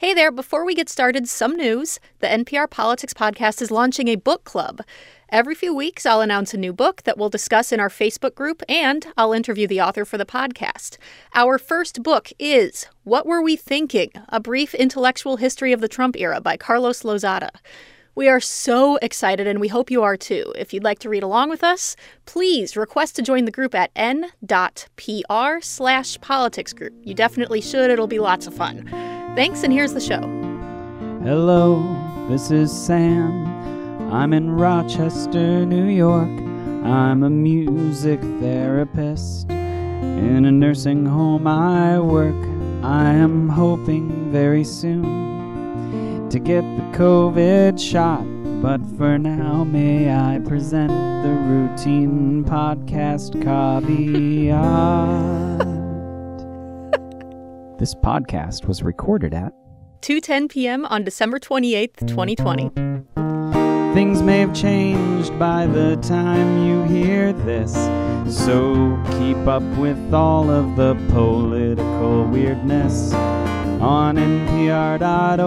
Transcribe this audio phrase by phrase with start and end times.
[0.00, 2.00] Hey there, before we get started, some news.
[2.20, 4.80] The NPR Politics Podcast is launching a book club.
[5.28, 8.62] Every few weeks, I'll announce a new book that we'll discuss in our Facebook group,
[8.66, 10.96] and I'll interview the author for the podcast.
[11.34, 14.10] Our first book is What Were We Thinking?
[14.30, 17.50] A Brief Intellectual History of the Trump Era by Carlos Lozada.
[18.14, 20.54] We are so excited, and we hope you are too.
[20.56, 21.94] If you'd like to read along with us,
[22.24, 26.94] please request to join the group at n.pr slash politics group.
[27.04, 29.19] You definitely should, it'll be lots of fun.
[29.36, 30.20] Thanks, and here's the show.
[31.22, 31.82] Hello,
[32.28, 33.46] this is Sam.
[34.12, 36.28] I'm in Rochester, New York.
[36.84, 39.48] I'm a music therapist.
[39.50, 42.34] In a nursing home I work.
[42.82, 48.24] I am hoping very soon to get the COVID shot.
[48.60, 50.90] But for now, may I present
[51.22, 54.60] the routine podcast caveat?
[57.80, 59.54] This podcast was recorded at
[60.02, 60.84] 2:10 p.m.
[60.84, 62.68] on December 28th, 2020.
[63.94, 67.72] Things may have changed by the time you hear this.
[68.28, 75.40] So keep up with all of the political weirdness on npr.org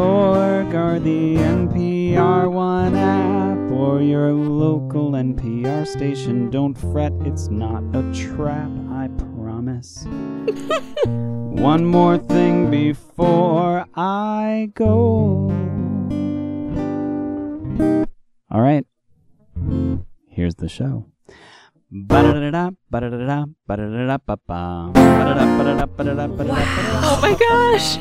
[0.73, 6.49] or the NPR One app or your local NPR station.
[6.49, 10.07] Don't fret, it's not a trap, I promise.
[11.61, 15.49] One more thing before I go.
[18.51, 18.85] All right.
[20.27, 21.12] Here's the show.
[27.05, 27.97] Oh my gosh!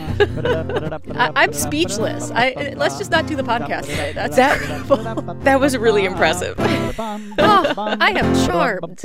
[1.36, 2.30] I, am speechless.
[2.30, 4.12] I let's just not do the podcast today.
[4.14, 5.40] That's that.
[5.42, 6.54] that was really impressive.
[6.58, 8.98] oh, I am charmed.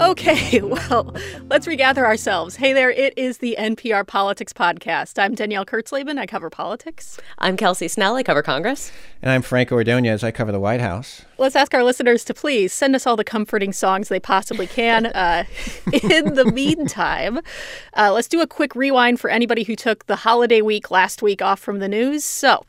[0.00, 1.14] Okay, well,
[1.48, 2.56] let's regather ourselves.
[2.56, 5.16] Hey there, it is the NPR Politics Podcast.
[5.16, 6.18] I'm Danielle Kurtzleben.
[6.18, 7.20] I cover politics.
[7.38, 8.16] I'm Kelsey Snell.
[8.16, 8.90] I cover Congress.
[9.22, 10.24] And I'm Franco Ordoñez.
[10.24, 11.22] I cover the White House.
[11.40, 15.12] Let's ask our listeners to please send us all the comforting songs they possibly can.
[15.18, 15.44] Uh,
[15.92, 17.40] in the meantime,
[17.96, 21.42] uh, let's do a quick rewind for anybody who took the holiday week last week
[21.42, 22.22] off from the news.
[22.22, 22.64] So,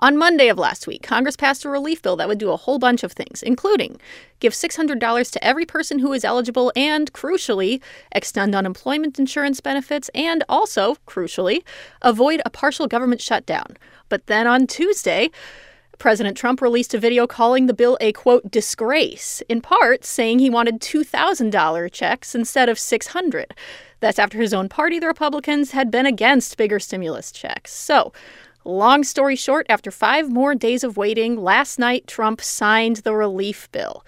[0.00, 2.80] on Monday of last week, Congress passed a relief bill that would do a whole
[2.80, 4.00] bunch of things, including
[4.40, 10.42] give $600 to every person who is eligible and, crucially, extend unemployment insurance benefits and
[10.48, 11.62] also, crucially,
[12.00, 13.76] avoid a partial government shutdown.
[14.08, 15.30] But then on Tuesday,
[15.98, 20.50] President Trump released a video calling the bill a quote disgrace, in part saying he
[20.50, 23.54] wanted $2,000 checks instead of 600.
[24.00, 27.72] That's after his own party, the Republicans, had been against bigger stimulus checks.
[27.72, 28.12] So,
[28.64, 33.70] long story short, after 5 more days of waiting, last night Trump signed the relief
[33.70, 34.04] bill.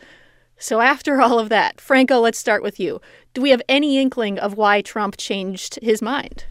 [0.59, 3.01] So, after all of that, Franco, let's start with you.
[3.35, 6.45] Do we have any inkling of why Trump changed his mind?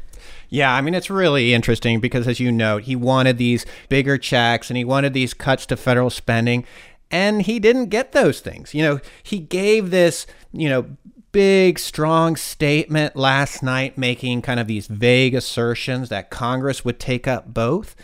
[0.50, 4.70] Yeah, I mean, it's really interesting because, as you note, he wanted these bigger checks
[4.70, 6.66] and he wanted these cuts to federal spending,
[7.10, 8.74] and he didn't get those things.
[8.74, 10.86] You know, he gave this, you know,
[11.34, 17.28] big, strong statement last night making kind of these vague assertions that Congress would take
[17.28, 17.96] up both.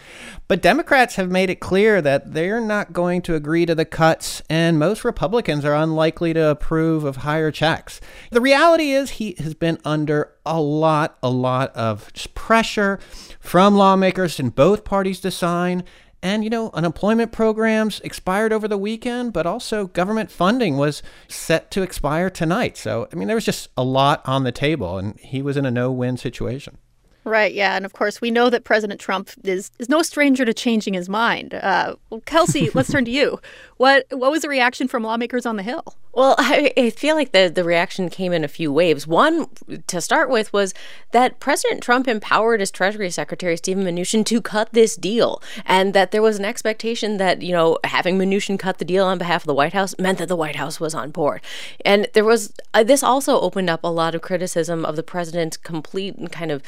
[0.50, 4.42] But Democrats have made it clear that they're not going to agree to the cuts,
[4.50, 8.02] and most Republicans are unlikely to approve of higher checks.
[8.32, 13.00] The reality is, he has been under a lot, a lot of pressure
[13.40, 15.84] from lawmakers in both parties to sign.
[16.22, 21.72] And, you know, unemployment programs expired over the weekend, but also government funding was set
[21.72, 22.76] to expire tonight.
[22.76, 25.66] So, I mean, there was just a lot on the table, and he was in
[25.66, 26.78] a no win situation.
[27.24, 27.76] Right, yeah.
[27.76, 31.08] And of course, we know that President Trump is, is no stranger to changing his
[31.08, 31.54] mind.
[31.54, 33.40] Uh, well, Kelsey, let's turn to you.
[33.78, 35.96] What, what was the reaction from lawmakers on the Hill?
[36.14, 39.08] Well, I, I, feel like the, the reaction came in a few waves.
[39.08, 39.48] One,
[39.88, 40.74] to start with, was
[41.12, 45.42] that President Trump empowered his Treasury Secretary, Stephen Mnuchin, to cut this deal.
[45.66, 49.18] And that there was an expectation that, you know, having Mnuchin cut the deal on
[49.18, 51.42] behalf of the White House meant that the White House was on board.
[51.86, 55.58] And there was, uh, this also opened up a lot of criticism of the president's
[55.58, 56.64] complete kind of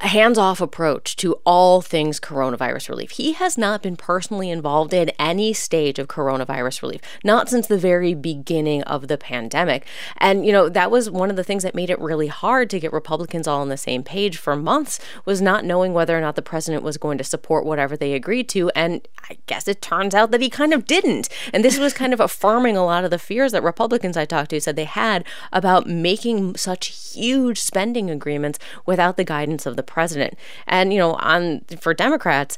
[0.00, 3.12] hands off approach to all things coronavirus relief.
[3.12, 7.76] He has not been personally involved in any stage of coronavirus relief, not since the
[7.76, 9.86] very beginning of the pandemic.
[10.16, 12.80] And, you know, that was one of the things that made it really hard to
[12.80, 16.34] get Republicans all on the same page for months was not knowing whether or not
[16.34, 18.70] the president was going to support whatever they agreed to.
[18.70, 21.28] And I guess it turns out that he kind of didn't.
[21.52, 24.50] And this was kind of affirming a lot of the fears that Republicans I talked
[24.50, 29.89] to said they had about making such huge spending agreements without the guidance of the
[29.90, 30.34] president.
[30.66, 32.56] And, you know, on for Democrats,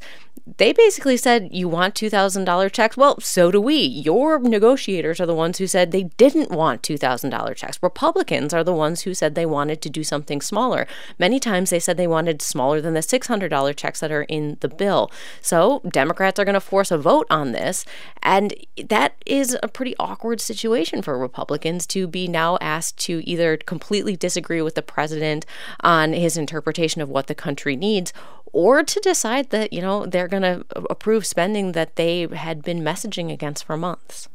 [0.57, 2.97] they basically said, You want $2,000 checks?
[2.97, 3.77] Well, so do we.
[3.77, 7.79] Your negotiators are the ones who said they didn't want $2,000 checks.
[7.83, 10.87] Republicans are the ones who said they wanted to do something smaller.
[11.19, 14.69] Many times they said they wanted smaller than the $600 checks that are in the
[14.69, 15.11] bill.
[15.41, 17.85] So Democrats are going to force a vote on this.
[18.23, 18.55] And
[18.85, 24.17] that is a pretty awkward situation for Republicans to be now asked to either completely
[24.17, 25.47] disagree with the president
[25.81, 28.13] on his interpretation of what the country needs
[28.53, 32.81] or to decide that, you know, they're going to approve spending that they had been
[32.81, 34.29] messaging against for months.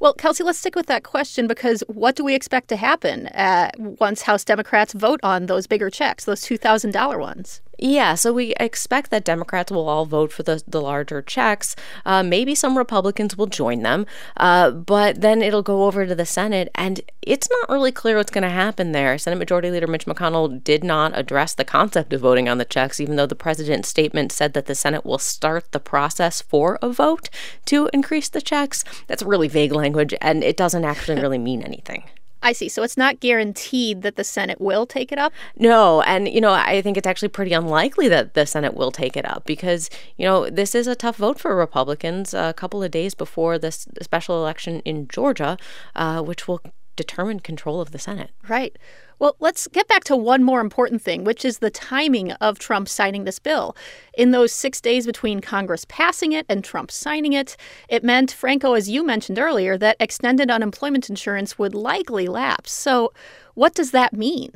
[0.00, 3.70] Well, Kelsey, let's stick with that question because what do we expect to happen uh,
[3.78, 7.60] once House Democrats vote on those bigger checks, those $2,000 ones?
[7.82, 11.74] Yeah, so we expect that Democrats will all vote for the, the larger checks.
[12.04, 14.04] Uh, maybe some Republicans will join them,
[14.36, 18.30] uh, but then it'll go over to the Senate, and it's not really clear what's
[18.30, 19.16] going to happen there.
[19.16, 23.00] Senate Majority Leader Mitch McConnell did not address the concept of voting on the checks,
[23.00, 26.90] even though the president's statement said that the Senate will start the process for a
[26.90, 27.30] vote
[27.64, 28.84] to increase the checks.
[29.06, 29.89] That's really vague language,
[30.20, 32.04] and it doesn't actually really mean anything.
[32.42, 32.68] I see.
[32.68, 35.32] So it's not guaranteed that the Senate will take it up?
[35.56, 36.00] No.
[36.02, 39.26] And, you know, I think it's actually pretty unlikely that the Senate will take it
[39.26, 43.14] up because, you know, this is a tough vote for Republicans a couple of days
[43.14, 45.58] before this special election in Georgia,
[45.94, 46.62] uh, which will
[46.96, 48.30] determine control of the Senate.
[48.48, 48.76] Right.
[49.18, 52.88] Well, let's get back to one more important thing, which is the timing of Trump
[52.88, 53.76] signing this bill.
[54.14, 57.56] In those six days between Congress passing it and Trump signing it,
[57.90, 62.72] it meant, Franco, as you mentioned earlier, that extended unemployment insurance would likely lapse.
[62.72, 63.12] So,
[63.54, 64.52] what does that mean?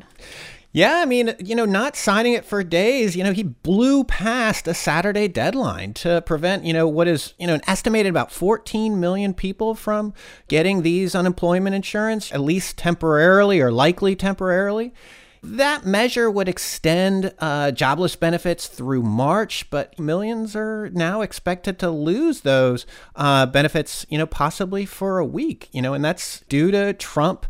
[0.76, 4.66] Yeah, I mean, you know, not signing it for days, you know, he blew past
[4.66, 8.98] a Saturday deadline to prevent, you know, what is, you know, an estimated about 14
[8.98, 10.12] million people from
[10.48, 14.92] getting these unemployment insurance, at least temporarily or likely temporarily.
[15.44, 21.90] That measure would extend uh, jobless benefits through March, but millions are now expected to
[21.90, 26.70] lose those uh, benefits, you know, possibly for a week, you know, and that's due
[26.70, 27.44] to Trump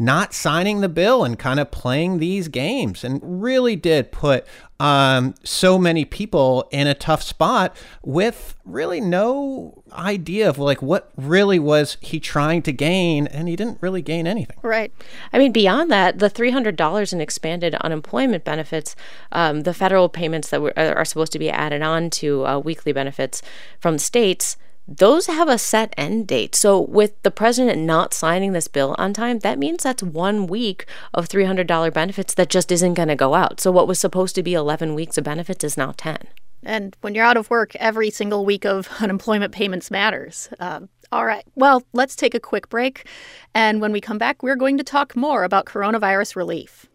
[0.00, 4.46] not signing the bill and kind of playing these games and really did put
[4.80, 11.10] um, so many people in a tough spot with really no idea of like what
[11.18, 14.56] really was he trying to gain, and he didn't really gain anything.
[14.62, 14.90] Right.
[15.34, 18.96] I mean, beyond that, the three hundred dollars in expanded unemployment benefits,
[19.32, 22.92] um, the federal payments that were, are supposed to be added on to uh, weekly
[22.92, 23.42] benefits
[23.78, 24.56] from states
[24.90, 26.56] those have a set end date.
[26.56, 30.84] So, with the president not signing this bill on time, that means that's one week
[31.14, 33.60] of $300 benefits that just isn't going to go out.
[33.60, 36.18] So, what was supposed to be 11 weeks of benefits is now 10.
[36.62, 40.48] And when you're out of work, every single week of unemployment payments matters.
[40.58, 40.80] Uh,
[41.12, 41.44] all right.
[41.54, 43.06] Well, let's take a quick break.
[43.54, 46.86] And when we come back, we're going to talk more about coronavirus relief.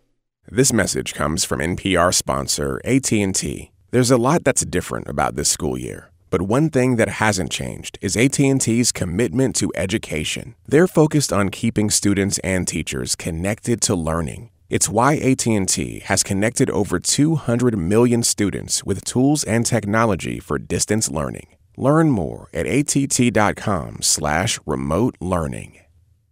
[0.48, 3.72] This message comes from NPR sponsor AT&T.
[3.92, 6.12] There's a lot that's different about this school year.
[6.36, 10.56] But one thing that hasn't changed is AT&T's commitment to education.
[10.68, 14.50] They're focused on keeping students and teachers connected to learning.
[14.70, 21.10] It's why AT&T has connected over 200 million students with tools and technology for distance
[21.10, 21.48] learning.
[21.78, 25.85] Learn more at att.com/slash remote learning.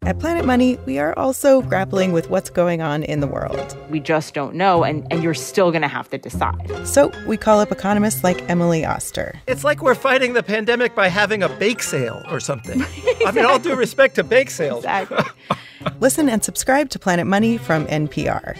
[0.05, 3.77] At Planet Money, we are also grappling with what's going on in the world.
[3.89, 6.85] We just don't know, and, and you're still going to have to decide.
[6.85, 9.39] So we call up economists like Emily Oster.
[9.47, 12.81] It's like we're fighting the pandemic by having a bake sale or something.
[12.81, 13.25] exactly.
[13.25, 14.83] I mean, all due respect to bake sales.
[14.83, 15.23] Exactly.
[16.01, 18.59] Listen and subscribe to Planet Money from NPR.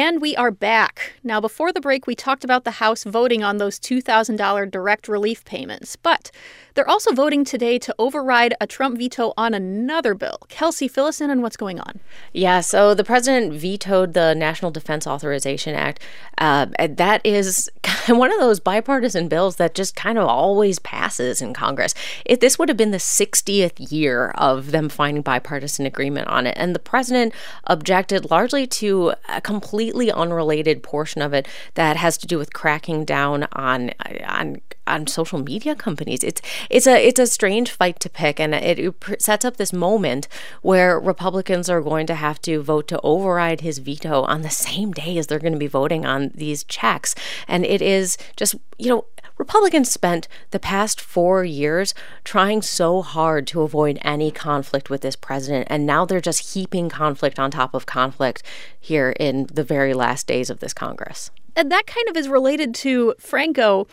[0.00, 1.14] And we are back.
[1.24, 5.44] Now, before the break, we talked about the House voting on those $2,000 direct relief
[5.44, 5.96] payments.
[5.96, 6.30] But
[6.78, 10.38] they're also voting today to override a Trump veto on another bill.
[10.48, 11.98] Kelsey, fill us in on what's going on.
[12.32, 16.00] Yeah, so the president vetoed the National Defense Authorization Act.
[16.38, 17.68] Uh, that is
[18.06, 21.94] one of those bipartisan bills that just kind of always passes in Congress.
[22.24, 26.54] If this would have been the 60th year of them finding bipartisan agreement on it.
[26.56, 29.40] And the president objected largely to a
[29.88, 33.90] completely unrelated portion of it that has to do with cracking down on
[34.26, 36.24] on on social media companies.
[36.24, 39.72] It's it's a it's a strange fight to pick, and it, it sets up this
[39.72, 40.28] moment
[40.62, 44.92] where Republicans are going to have to vote to override his veto on the same
[44.92, 47.14] day as they're going to be voting on these checks,
[47.46, 49.04] and it is just you know.
[49.38, 55.14] Republicans spent the past four years trying so hard to avoid any conflict with this
[55.14, 58.42] president, and now they're just heaping conflict on top of conflict
[58.80, 61.30] here in the very last days of this Congress.
[61.54, 63.86] And that kind of is related to Franco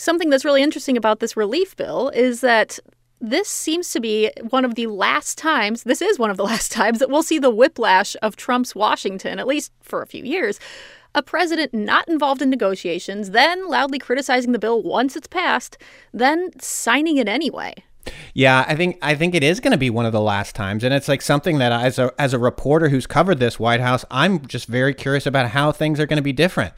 [0.00, 2.78] something that's really interesting about this relief bill is that
[3.20, 6.72] this seems to be one of the last times, this is one of the last
[6.72, 10.58] times that we'll see the whiplash of Trump's Washington, at least for a few years.
[11.12, 15.76] a president not involved in negotiations, then loudly criticizing the bill once it's passed,
[16.12, 17.74] then signing it anyway.
[18.32, 20.84] Yeah, I think I think it is going to be one of the last times,
[20.84, 24.04] and it's like something that as a as a reporter who's covered this White House,
[24.10, 26.72] I'm just very curious about how things are going to be different.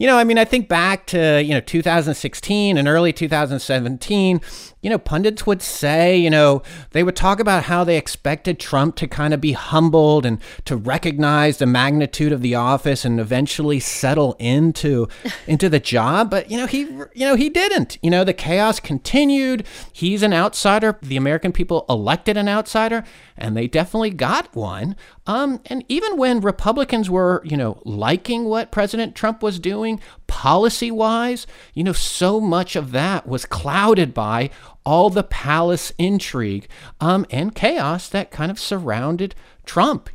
[0.00, 4.40] You know, I mean, I think back to, you know, 2016 and early 2017,
[4.82, 8.96] you know, pundits would say, you know, they would talk about how they expected Trump
[8.96, 13.78] to kind of be humbled and to recognize the magnitude of the office and eventually
[13.78, 15.06] settle into
[15.46, 17.98] into the job, but you know, he you know, he didn't.
[18.02, 19.66] You know, the chaos continued.
[19.92, 20.98] He's an outsider.
[21.02, 23.04] The American people elected an outsider,
[23.36, 24.96] and they definitely got one.
[25.26, 30.92] Um, and even when Republicans were, you know, liking what President Trump was doing policy
[30.92, 31.44] wise,
[31.74, 34.48] you know, so much of that was clouded by
[34.86, 36.68] all the palace intrigue
[37.00, 39.34] um, and chaos that kind of surrounded
[39.66, 40.08] Trump.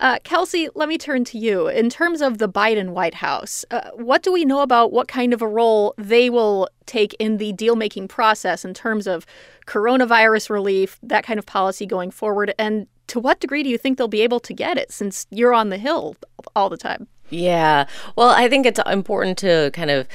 [0.00, 1.68] Uh, Kelsey, let me turn to you.
[1.68, 5.32] In terms of the Biden White House, uh, what do we know about what kind
[5.32, 9.24] of a role they will take in the deal making process in terms of
[9.68, 12.52] coronavirus relief, that kind of policy going forward?
[12.58, 15.54] And to what degree do you think they'll be able to get it since you're
[15.54, 16.16] on the Hill
[16.56, 17.06] all the time?
[17.32, 17.86] Yeah.
[18.14, 20.06] Well, I think it's important to kind of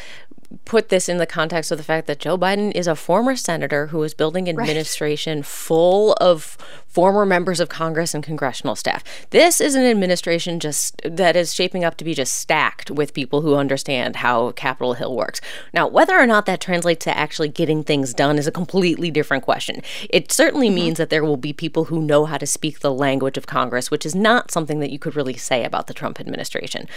[0.66, 3.88] put this in the context of the fact that Joe Biden is a former senator
[3.88, 5.46] who is building an administration right.
[5.46, 9.04] full of former members of Congress and congressional staff.
[9.30, 13.42] This is an administration just that is shaping up to be just stacked with people
[13.42, 15.40] who understand how Capitol Hill works.
[15.74, 19.44] Now, whether or not that translates to actually getting things done is a completely different
[19.44, 19.82] question.
[20.10, 20.76] It certainly mm-hmm.
[20.76, 23.92] means that there will be people who know how to speak the language of Congress,
[23.92, 26.88] which is not something that you could really say about the Trump administration.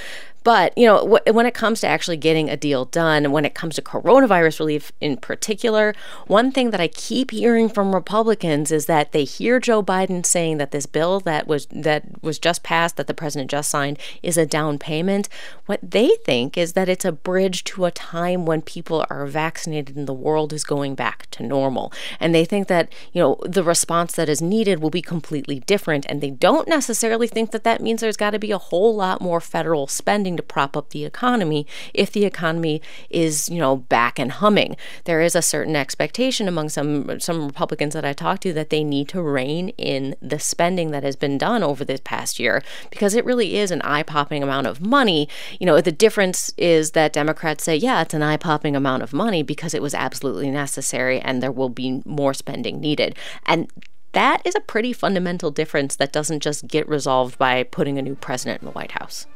[0.45, 3.55] But, you know, w- when it comes to actually getting a deal done, when it
[3.55, 5.95] comes to coronavirus relief in particular,
[6.27, 10.59] one thing that I keep hearing from Republicans is that they hear Joe Biden saying
[10.59, 14.37] that this bill that was that was just passed that the president just signed is
[14.37, 15.29] a down payment.
[15.67, 19.97] What they think is that it's a bridge to a time when people are vaccinated
[19.97, 21.93] and the world is going back to normal.
[22.19, 26.07] And they think that, you know, the response that is needed will be completely different
[26.09, 29.21] and they don't necessarily think that that means there's got to be a whole lot
[29.21, 34.19] more federal spending to prop up the economy if the economy is, you know, back
[34.19, 34.77] and humming.
[35.05, 38.85] There is a certain expectation among some some Republicans that I talk to that they
[38.85, 43.15] need to rein in the spending that has been done over this past year because
[43.15, 45.29] it really is an eye popping amount of money.
[45.59, 49.13] You know, the difference is that Democrats say, yeah, it's an eye popping amount of
[49.13, 53.17] money because it was absolutely necessary and there will be more spending needed.
[53.47, 53.71] And
[54.13, 58.17] that is a pretty fundamental difference that doesn't just get resolved by putting a new
[58.17, 59.27] president in the White House.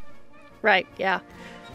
[0.63, 1.21] Right, yeah.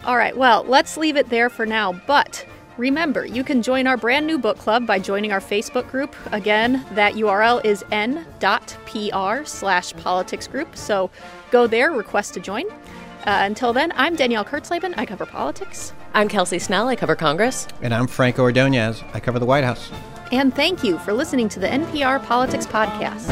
[0.04, 2.46] All right, well, let's leave it there for now, but
[2.80, 6.16] Remember, you can join our brand new book club by joining our Facebook group.
[6.32, 10.74] Again, that URL is n.pr slash politics group.
[10.74, 11.10] So
[11.50, 12.64] go there, request to join.
[12.70, 14.94] Uh, until then, I'm Danielle Kurtzleben.
[14.96, 15.92] I cover politics.
[16.14, 16.88] I'm Kelsey Snell.
[16.88, 17.68] I cover Congress.
[17.82, 19.04] And I'm Franco Ordoñez.
[19.14, 19.90] I cover the White House.
[20.32, 23.28] And thank you for listening to the NPR Politics Podcast.